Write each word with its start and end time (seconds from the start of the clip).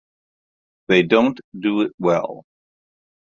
They 0.87 1.03
don't 1.03 1.39
do 1.59 1.81
it 1.81 1.91
well 1.99 2.43